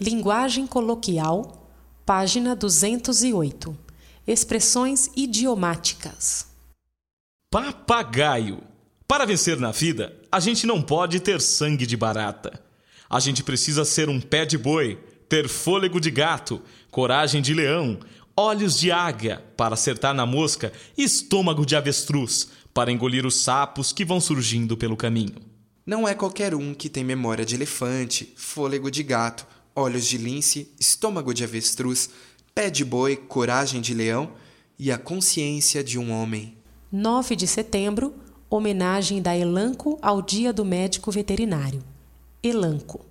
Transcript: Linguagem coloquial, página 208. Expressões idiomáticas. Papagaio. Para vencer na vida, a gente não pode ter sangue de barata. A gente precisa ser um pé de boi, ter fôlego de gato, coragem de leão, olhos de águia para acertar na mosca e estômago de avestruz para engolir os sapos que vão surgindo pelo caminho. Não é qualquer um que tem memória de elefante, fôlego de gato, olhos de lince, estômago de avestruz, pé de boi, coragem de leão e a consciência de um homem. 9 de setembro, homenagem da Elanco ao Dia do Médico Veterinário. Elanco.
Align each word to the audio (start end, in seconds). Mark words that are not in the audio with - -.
Linguagem 0.00 0.64
coloquial, 0.64 1.68
página 2.06 2.54
208. 2.54 3.76
Expressões 4.28 5.10
idiomáticas. 5.16 6.46
Papagaio. 7.50 8.62
Para 9.08 9.26
vencer 9.26 9.58
na 9.58 9.72
vida, 9.72 10.16
a 10.30 10.38
gente 10.38 10.68
não 10.68 10.80
pode 10.80 11.18
ter 11.18 11.40
sangue 11.40 11.84
de 11.84 11.96
barata. 11.96 12.62
A 13.10 13.18
gente 13.18 13.42
precisa 13.42 13.84
ser 13.84 14.08
um 14.08 14.20
pé 14.20 14.46
de 14.46 14.56
boi, 14.56 14.96
ter 15.28 15.48
fôlego 15.48 16.00
de 16.00 16.12
gato, 16.12 16.62
coragem 16.92 17.42
de 17.42 17.52
leão, 17.52 17.98
olhos 18.36 18.78
de 18.78 18.92
águia 18.92 19.42
para 19.56 19.74
acertar 19.74 20.14
na 20.14 20.24
mosca 20.24 20.72
e 20.96 21.02
estômago 21.02 21.66
de 21.66 21.74
avestruz 21.74 22.50
para 22.72 22.92
engolir 22.92 23.26
os 23.26 23.42
sapos 23.42 23.92
que 23.92 24.04
vão 24.04 24.20
surgindo 24.20 24.76
pelo 24.76 24.96
caminho. 24.96 25.34
Não 25.84 26.06
é 26.06 26.14
qualquer 26.14 26.54
um 26.54 26.72
que 26.72 26.88
tem 26.88 27.02
memória 27.02 27.44
de 27.44 27.56
elefante, 27.56 28.32
fôlego 28.36 28.90
de 28.90 29.02
gato, 29.02 29.46
olhos 29.78 30.06
de 30.06 30.18
lince, 30.18 30.68
estômago 30.78 31.32
de 31.32 31.44
avestruz, 31.44 32.10
pé 32.54 32.68
de 32.68 32.84
boi, 32.84 33.16
coragem 33.16 33.80
de 33.80 33.94
leão 33.94 34.32
e 34.78 34.90
a 34.90 34.98
consciência 34.98 35.82
de 35.84 35.98
um 35.98 36.10
homem. 36.10 36.56
9 36.90 37.36
de 37.36 37.46
setembro, 37.46 38.14
homenagem 38.50 39.22
da 39.22 39.36
Elanco 39.36 39.98
ao 40.02 40.20
Dia 40.20 40.52
do 40.52 40.64
Médico 40.64 41.10
Veterinário. 41.10 41.82
Elanco. 42.42 43.04